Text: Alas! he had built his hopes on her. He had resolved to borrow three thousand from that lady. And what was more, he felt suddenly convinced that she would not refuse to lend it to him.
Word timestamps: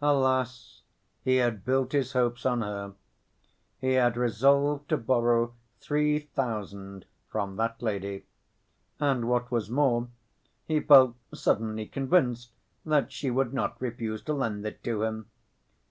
Alas! 0.00 0.80
he 1.24 1.36
had 1.36 1.62
built 1.62 1.92
his 1.92 2.12
hopes 2.14 2.46
on 2.46 2.62
her. 2.62 2.94
He 3.78 3.92
had 3.92 4.16
resolved 4.16 4.88
to 4.88 4.96
borrow 4.96 5.52
three 5.78 6.20
thousand 6.20 7.04
from 7.28 7.56
that 7.56 7.82
lady. 7.82 8.24
And 8.98 9.28
what 9.28 9.50
was 9.50 9.68
more, 9.68 10.08
he 10.66 10.80
felt 10.80 11.16
suddenly 11.34 11.84
convinced 11.84 12.52
that 12.86 13.12
she 13.12 13.30
would 13.30 13.52
not 13.52 13.78
refuse 13.78 14.22
to 14.22 14.32
lend 14.32 14.64
it 14.64 14.82
to 14.84 15.02
him. 15.02 15.26